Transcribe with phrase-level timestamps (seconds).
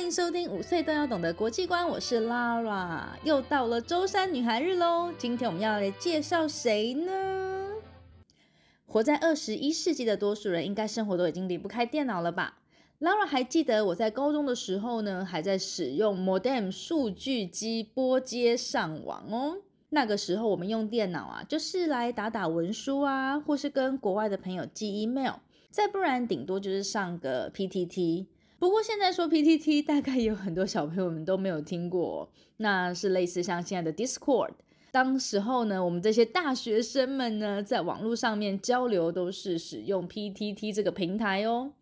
[0.00, 5.12] 欢迎收听五岁都要懂的国际观，我是 Lara，又到了周三女孩日喽。
[5.18, 7.74] 今天我们要来介绍谁呢？
[8.86, 12.60] 活在二十一世纪的多数人，应该生活都已经离不开电脑了吧
[13.00, 19.58] ？Lara 还记得我在高中的时候呢，还在使用 modem 数据机拨接上网哦。
[19.90, 25.34] 那个时候我们用电脑啊，就是来打打文书啊，或是跟国外的朋友寄 email，
[25.70, 28.24] 再不然顶多就是上个 PTT。
[28.60, 34.50] 不过现在说 PTT，大概有很多小朋友们都没有听过，那是类似像现在的 Discord。
[34.90, 41.72] 当时候呢，我们这些大学生们呢，在网络上面交流都是使用 PTT 这个平台哦。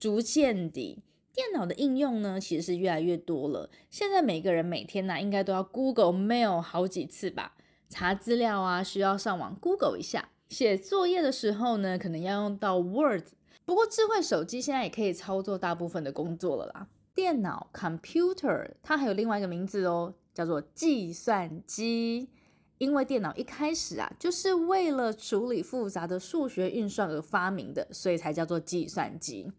[0.00, 1.02] 逐渐地，
[1.34, 3.68] 电脑的应用呢，其实是越来越多了。
[3.90, 7.56] 现在每个人每天呢，应该都要 Google Mail 好几次吧？
[7.90, 13.24] 查资料啊，需要上网 Google 一下；写作业的时候呢，可能要用到 Word。
[13.64, 16.88] 不过，智慧手机现在也可以操作大部分的工作了啦。
[17.14, 22.30] 电脑 （computer） 它还有另外一个名字哦，叫做计算机。
[22.78, 29.52] 因为电脑一开始啊，就是为了处理复杂的数学运算而发明的，所以才叫做计算机。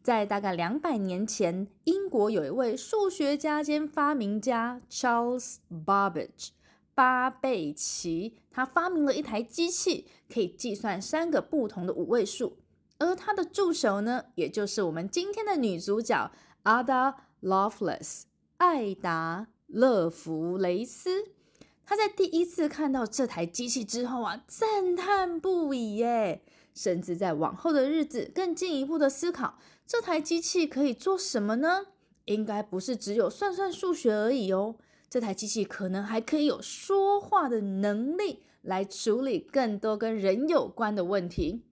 [0.00, 6.50] 在大概两百年前，英国有一位数学家兼发明家 Charles Babbage（
[6.94, 12.58] 巴贝奇），他发明了一台机器，可以计算三个不同的五位数。
[13.02, 16.30] 而他的助手呢，也就是我们今天的女主角
[16.64, 18.22] Ada Lovelace
[18.58, 21.24] 艾达勒弗雷斯。
[21.84, 26.42] 他在第一次看到这台机器之后啊，赞叹不已耶！
[26.72, 31.86] 甚至在往后的日子，更进一步的思考，这台机器可以做什么呢？
[32.26, 34.76] 应该不是只有算算数学而已哦。
[35.10, 41.64] 这台机器可能还可以有说话的能力，来处理更多跟人有关的问题。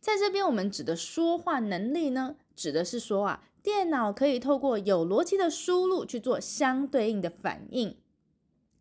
[0.00, 7.96] 在这边，我们指的说话能力呢，指的是说啊，电脑可以透过有逻辑的输入去做相对应的反应。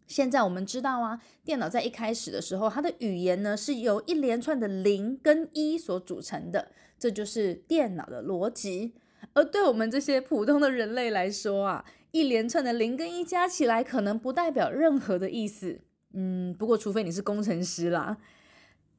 [0.06, 8.94] 现在我们知道啊，电脑在一开始的时候，它的语言呢是由一连串的零跟一所组成的，这就是电脑的逻辑。
[9.34, 15.80] 而对我们这些普通的人类来说啊，一连串的零跟一加起来可能不代表任何的意思。
[16.14, 18.18] 嗯，不过除非你是工程师啦。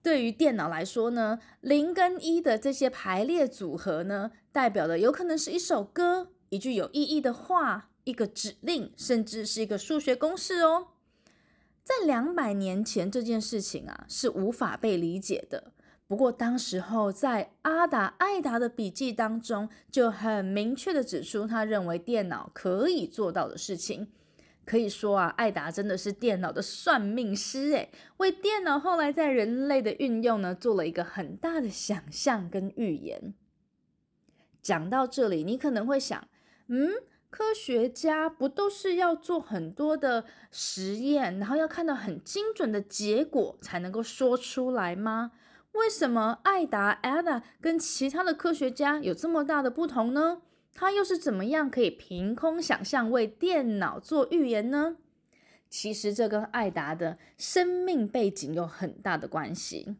[0.06, 10.86] 对于电脑来说呢，零跟一的这些排列组合呢，代表的有可能是一首歌、一句有意义的话、一个指令，甚至是一个数学公式哦。
[11.82, 15.72] 在两百年前，这件事情啊是无法被理解的。
[16.06, 24.06] 不过，当时候在阿达艾达的笔记当中，就很明确的指出，他认为电脑可以做到的事情。
[24.66, 33.32] 可以说啊，艾达真的是电脑的算命师诶，为电脑后来在人类的运用呢，做了一个很大的想象跟预言。
[34.60, 36.28] 讲到这里，你可能会想，
[36.66, 36.90] 嗯。
[37.28, 45.32] 科学家不都是要做很多的实验，然后要看到很精准的结果才能够说出来吗？
[45.72, 50.40] 为什么艾达 Ada 跟其他的科学家有这么大的不同呢？
[50.76, 54.98] 他又是怎么样可以凭空想象为电脑做预言呢？
[55.70, 59.96] 其实这跟艾达的生命背景有很大的关系。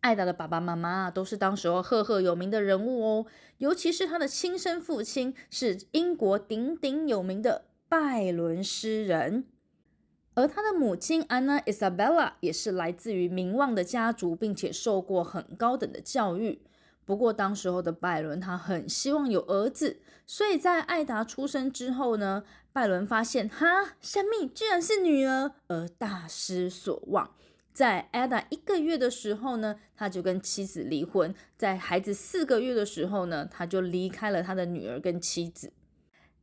[0.00, 3.26] 艾达的爸爸妈妈都是当时候赫赫有名的人物哦，
[3.58, 9.44] 尤其是他的亲生父亲是英国鼎鼎有名的拜伦诗人，
[10.34, 16.62] 而他的母亲 Anna Isabella 也是来自于名望的家族，并且受过很高等的教育。
[17.06, 22.42] 不过当时候的拜伦他很希望有儿子，所以在艾达出生之后呢，
[22.72, 27.30] 拜伦发现哈，生命居然是女儿，而大失所望。
[27.72, 31.34] 在艾达一个月的时候呢，他就跟妻子离婚。
[31.56, 35.72] 在孩子四个月的时候呢，他就离开了他的女儿跟妻子。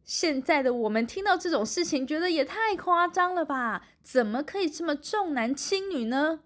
[0.03, 3.85] 现在的我们听到这种事情，觉得也太夸张了吧？
[4.01, 6.41] 怎么可以这么重男轻女呢？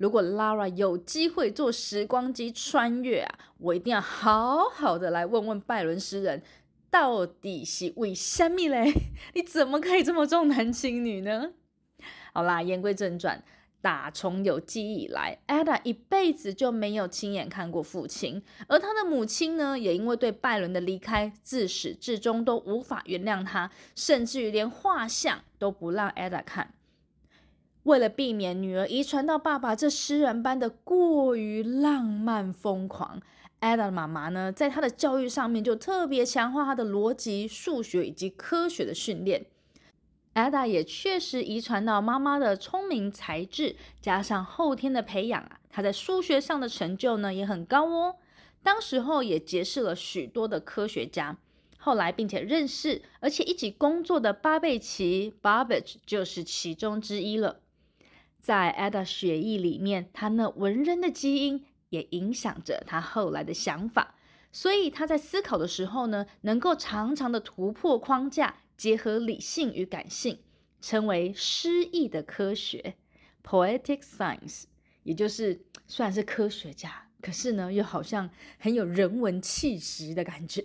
[0.00, 6.42] 如果 Lara 有机会坐时光机穿越啊，我一定要好好的来问问拜伦诗人，
[6.90, 8.90] 到底是为什么嘞？
[9.36, 11.50] 你怎么可以这么重男轻女呢？
[12.32, 13.44] 好啦，言归正传。
[13.82, 26.72] 打从有记忆以来，Ada 一辈子就没有亲眼看过父亲，而他的母亲呢，也因为对拜伦的离开，自始至终都无法原谅他，甚至于连画像都不让 Ada 看。
[27.84, 33.20] 为了避免女儿遗传到爸爸这诗人般的过于浪漫疯狂
[33.60, 39.46] ，Ada 的妈妈呢，在她的教育上面就特别强化她的逻辑、数学以及科学的训练。
[40.34, 48.16] Ada 也确实遗传到妈妈的聪明才智，加上后天的培养啊，她在数学上的成就呢也很高哦。
[48.62, 51.38] 当时候也结识了许多的科学家，
[51.78, 57.60] 后来并且认识而且一起工作的巴贝奇 （Babbage） 就是其中之一了。
[58.40, 64.14] 在 Ada 血液里面，他那文人的基因也影响着他后来的想法，
[64.50, 68.56] 所以他在思考的时候呢，能够常常的突破框架。
[68.80, 70.38] 结合理性与感性，
[70.80, 72.94] 称为诗意的科学
[73.44, 74.62] （poetic science），
[75.02, 80.64] 也就是虽然是科学家，可是呢，又好像很有人文气质的感觉。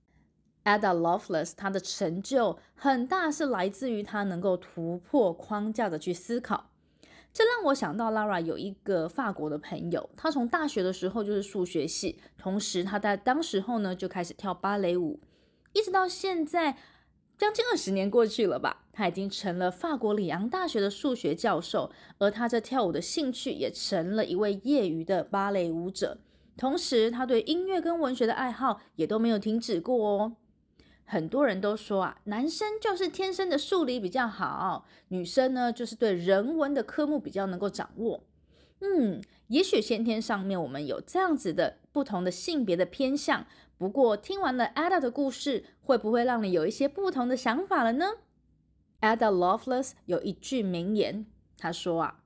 [0.64, 6.70] Ada Lovelace 他的成就很大，是来自于他能够突破框架的去思考。
[7.32, 15.20] 这让我想到 Lara 有一个法国的朋友，他从大学的时候就是数学系，同时他在当时候呢就开始跳芭蕾舞，
[15.72, 16.76] 一直到现在。
[17.38, 26.18] 将近二十年过去了吧，他已经成了法国里昂大学的数学教授，而他这跳舞的兴趣也成了一位业余的芭蕾舞者。
[26.56, 30.36] 同时，他对音乐跟文学的爱好也都没有停止过哦。
[31.12, 38.24] 很多人都说啊，男生就是天生的数理比较好，女生呢就是对人文的科目比较能够掌握。
[38.80, 43.46] 嗯，也许先天上面我们有这样子的不同的性别的偏向。
[43.76, 48.06] 不过，听完了 Ada 的故事，会不会让你有一些不同的想法了呢
[49.02, 51.26] ？Ada Lovelace 有一句名言，
[51.58, 52.22] 他说啊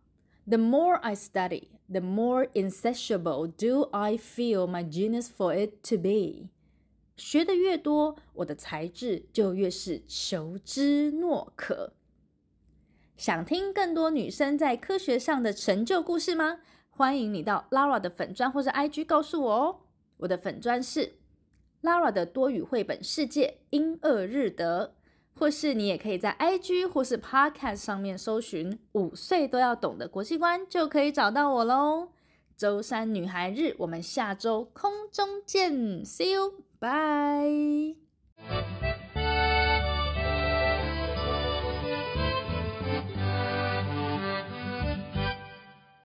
[0.47, 5.97] ：“The more I study, the more insatiable do I feel my genius for it to
[5.99, 6.51] be。”
[7.17, 11.95] 学的越多，我的才智就越是求知若渴。
[13.17, 16.61] 想听更多女生在科学上的成就故事吗？
[16.91, 19.81] 欢迎你到 Lara 的粉砖或者 IG 告诉我哦。
[20.19, 21.15] 我的粉砖是。
[21.83, 24.95] Lara 的多语绘本世界，英二日德，
[25.35, 32.09] 或是你也可以在 IG 或是 Podcast 上面搜寻“五岁都要懂的国际观”，就可以找到我喽。
[32.57, 35.73] 周三女孩日，我们下周空中见
[36.05, 36.66] ，See you！
[36.81, 37.95] Bye.